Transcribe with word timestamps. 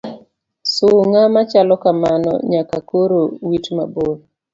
Sung'a 0.75 1.21
machalo 1.33 1.73
kamano 1.83 2.31
nyaka 2.51 2.77
koro 2.89 3.19
wit 3.47 3.65
mabor. 3.77 4.15